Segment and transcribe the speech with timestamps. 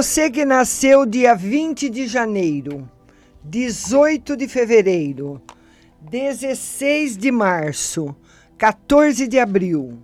[0.00, 2.88] você que nasceu dia 20 de janeiro,
[3.44, 5.42] 18 de fevereiro,
[6.00, 8.16] 16 de março,
[8.56, 9.98] 14 de abril,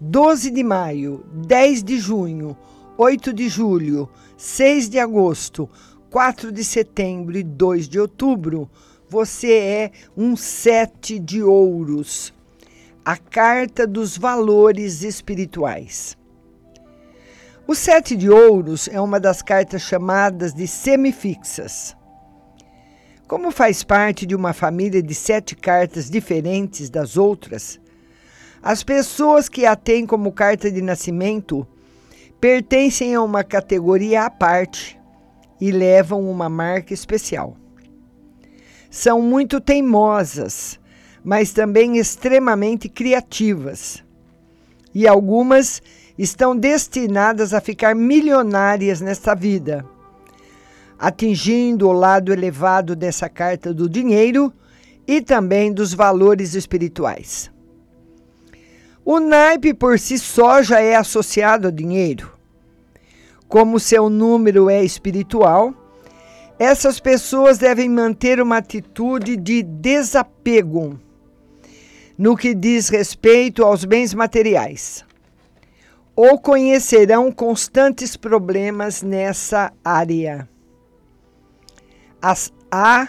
[0.00, 2.56] 12 de maio, 10 de junho,
[2.98, 5.70] 8 de julho, 6 de agosto,
[6.10, 8.68] 4 de setembro e 2 de outubro,
[9.08, 12.34] você é um sete de ouros,
[13.04, 16.18] a carta dos valores espirituais.
[17.70, 21.96] O sete de ouros é uma das cartas chamadas de semifixas.
[23.28, 27.78] Como faz parte de uma família de sete cartas diferentes das outras,
[28.60, 31.64] as pessoas que a têm como carta de nascimento
[32.40, 35.00] pertencem a uma categoria à parte
[35.60, 37.56] e levam uma marca especial.
[38.90, 40.80] São muito teimosas,
[41.22, 44.02] mas também extremamente criativas.
[44.92, 45.80] E algumas
[46.22, 49.86] estão destinadas a ficar milionárias nesta vida,
[50.98, 54.52] atingindo o lado elevado dessa carta do dinheiro
[55.06, 57.50] e também dos valores espirituais.
[59.02, 62.30] O naipe por si só já é associado ao dinheiro.
[63.48, 65.72] Como seu número é espiritual,
[66.58, 71.00] essas pessoas devem manter uma atitude de desapego
[72.18, 75.08] no que diz respeito aos bens materiais
[76.14, 80.48] ou conhecerão constantes problemas nessa área.
[82.20, 83.08] As, há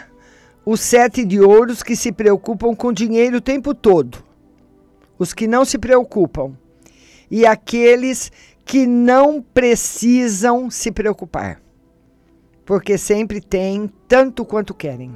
[0.64, 4.22] os sete de ouros que se preocupam com dinheiro o tempo todo,
[5.18, 6.56] os que não se preocupam,
[7.30, 8.30] e aqueles
[8.64, 11.60] que não precisam se preocupar,
[12.64, 15.14] porque sempre têm tanto quanto querem.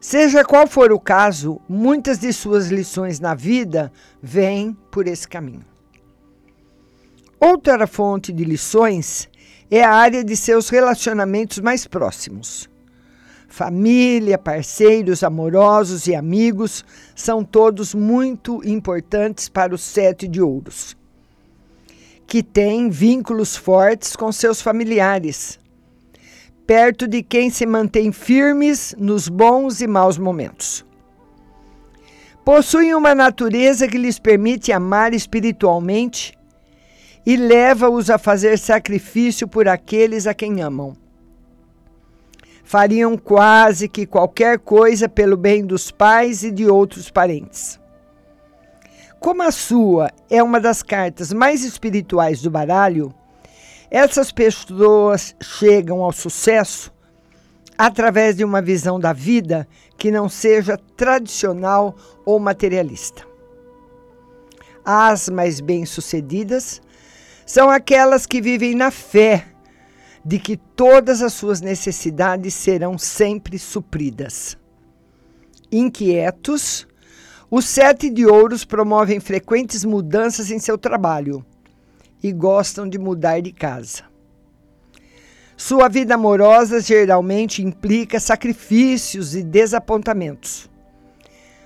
[0.00, 3.90] Seja qual for o caso, muitas de suas lições na vida
[4.22, 5.73] vêm por esse caminho.
[7.46, 9.28] Outra fonte de lições
[9.70, 12.70] é a área de seus relacionamentos mais próximos.
[13.46, 16.82] Família, parceiros amorosos e amigos
[17.14, 20.96] são todos muito importantes para o sete de ouros,
[22.26, 25.60] que tem vínculos fortes com seus familiares,
[26.66, 30.82] perto de quem se mantém firmes nos bons e maus momentos.
[32.42, 36.32] Possuem uma natureza que lhes permite amar espiritualmente
[37.26, 40.94] e leva-os a fazer sacrifício por aqueles a quem amam.
[42.62, 47.78] Fariam quase que qualquer coisa pelo bem dos pais e de outros parentes.
[49.20, 53.14] Como a sua é uma das cartas mais espirituais do baralho,
[53.90, 56.92] essas pessoas chegam ao sucesso
[57.76, 63.22] através de uma visão da vida que não seja tradicional ou materialista.
[64.84, 66.80] As mais bem-sucedidas
[67.46, 69.46] são aquelas que vivem na fé
[70.24, 74.56] de que todas as suas necessidades serão sempre supridas.
[75.70, 76.86] Inquietos,
[77.50, 81.44] os sete de ouros promovem frequentes mudanças em seu trabalho
[82.22, 84.04] e gostam de mudar de casa.
[85.56, 90.68] Sua vida amorosa geralmente implica sacrifícios e desapontamentos,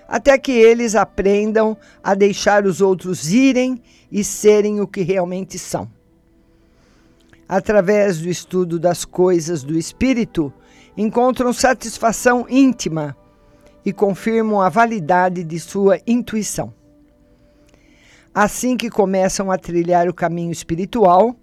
[0.09, 5.87] até que eles aprendam a deixar os outros irem e serem o que realmente são.
[7.47, 10.51] Através do estudo das coisas do espírito,
[10.97, 13.15] encontram satisfação íntima
[13.85, 16.73] e confirmam a validade de sua intuição.
[18.35, 21.37] Assim que começam a trilhar o caminho espiritual,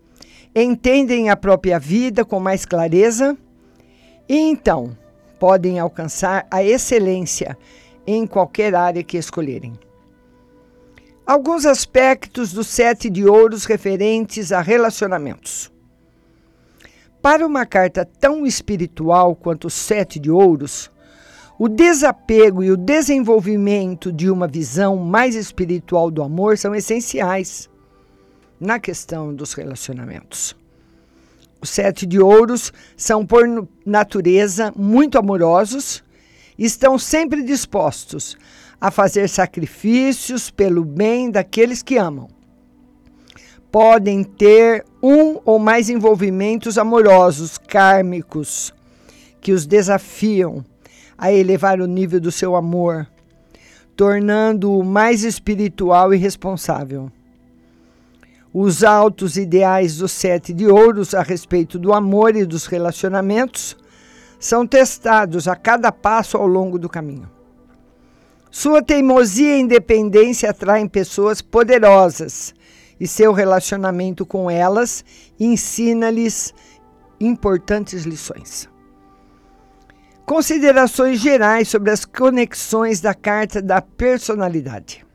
[0.55, 3.37] entendem a própria vida com mais clareza
[4.27, 4.97] e então
[5.39, 7.57] podem alcançar a excelência
[8.05, 9.73] em qualquer área que escolherem.
[11.25, 15.71] Alguns aspectos do sete de ouros referentes a relacionamentos.
[17.21, 20.91] Para uma carta tão espiritual quanto o sete de ouros,
[21.57, 27.67] o desapego e o desenvolvimento de uma visão mais espiritual do amor são essenciais
[28.59, 30.55] na questão dos relacionamentos.
[31.59, 33.43] Os sete de ouros são, por
[33.83, 36.03] natureza, muito amorosos
[36.57, 38.37] estão sempre dispostos
[38.79, 42.27] a fazer sacrifícios pelo bem daqueles que amam.
[43.71, 48.73] Podem ter um ou mais envolvimentos amorosos kármicos
[49.41, 50.63] que os desafiam
[51.17, 53.07] a elevar o nível do seu amor,
[53.95, 57.11] tornando-o mais espiritual e responsável.
[58.53, 63.75] Os altos ideais dos sete de ouros a respeito do amor e dos relacionamentos
[64.39, 67.29] são testados a cada passo ao longo do caminho.
[68.51, 72.53] Sua teimosia e independência atraem pessoas poderosas
[72.99, 75.03] e seu relacionamento com elas
[75.39, 76.53] ensina-lhes
[77.19, 78.69] importantes lições.
[80.25, 85.05] Considerações gerais sobre as conexões da carta da personalidade.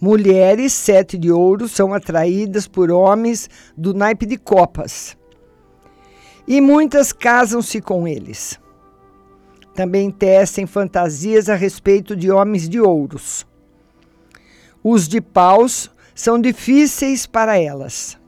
[0.00, 5.16] Mulheres, sete de ouro, são atraídas por homens do naipe de copas.
[6.46, 8.60] E muitas casam-se com eles.
[9.74, 13.46] Também tecem fantasias a respeito de homens de ouros.
[14.82, 18.18] Os de paus são difíceis para elas.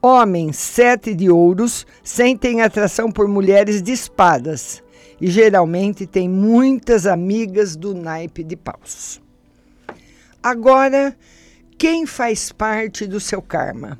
[0.00, 4.82] Homens sete de ouros sentem atração por mulheres de espadas
[5.20, 9.20] e geralmente têm muitas amigas do naipe de paus.
[10.40, 11.16] Agora,
[11.76, 13.98] quem faz parte do seu karma?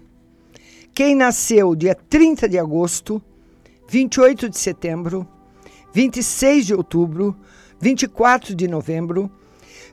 [0.99, 3.23] Quem nasceu dia 30 de agosto,
[3.89, 5.25] 28 de setembro,
[5.95, 7.37] 26 de outubro,
[7.81, 9.31] 24 de novembro,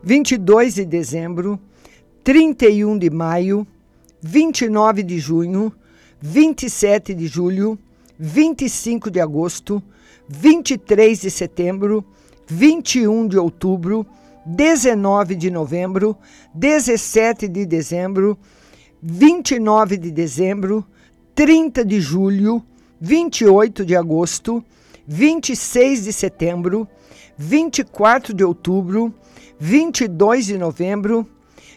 [0.02, 1.60] 22 de dezembro,
[2.24, 3.68] 31 de maio,
[4.20, 5.72] 29 de junho,
[6.20, 7.78] 27 de julho,
[8.18, 9.84] 25 de agosto,
[10.28, 12.04] 23 de setembro,
[12.48, 14.08] 21 de outubro,
[14.44, 16.18] 19 de novembro,
[16.56, 18.36] 17 de dezembro,
[19.04, 20.84] 29 de dezembro,
[21.36, 22.64] 30 de julho,
[23.02, 24.64] 28 de agosto,
[25.06, 26.88] 26 de setembro,
[27.38, 29.14] 24 de outubro,
[29.60, 31.28] 22 de novembro,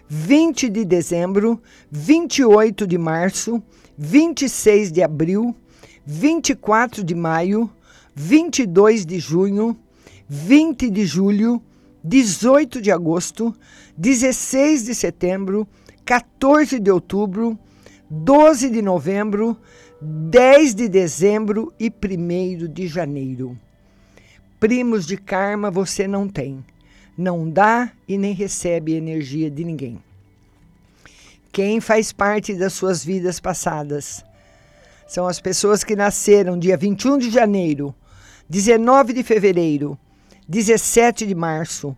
[0.09, 1.61] 20 de dezembro,
[1.91, 3.61] 28 de março,
[3.99, 5.53] 26 de abril,
[6.07, 7.69] 24 de maio,
[8.15, 9.77] 22 de junho,
[10.29, 11.61] 20 de julho,
[12.05, 13.53] 18 de agosto,
[13.97, 15.67] 16 de setembro,
[16.05, 17.59] 14 de outubro,
[18.11, 19.57] 12 de novembro,
[20.01, 23.57] 10 de dezembro e 1 de janeiro.
[24.59, 26.65] Primos de karma você não tem.
[27.17, 30.01] Não dá e nem recebe energia de ninguém
[31.59, 34.25] quem faz parte das suas vidas passadas.
[35.09, 37.95] São as pessoas que nasceram dia 21 de janeiro,
[38.49, 39.99] 19 de fevereiro,
[40.49, 41.97] 17 de março,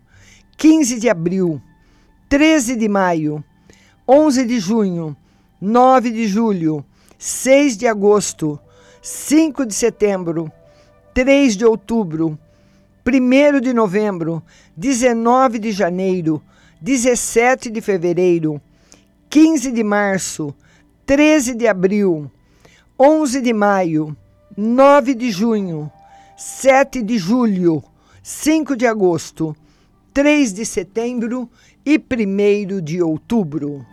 [0.56, 1.60] 15 de abril,
[2.28, 3.44] 13 de maio,
[4.08, 5.16] 11 de junho,
[5.60, 6.82] 9 de julho,
[7.18, 8.58] 6 de agosto,
[9.02, 10.50] 5 de setembro,
[11.12, 12.38] 3 de outubro,
[13.06, 14.42] 1 de novembro,
[14.74, 16.42] 19 de janeiro,
[16.80, 18.58] 17 de fevereiro,
[19.28, 20.54] 15 de março,
[21.04, 22.30] 13 de abril,
[22.98, 24.16] 11 de maio,
[24.56, 25.92] 9 de junho,
[26.38, 27.84] 7 de julho,
[28.22, 29.54] 5 de agosto,
[30.14, 31.50] 3 de setembro
[31.84, 33.84] e 1 de outubro.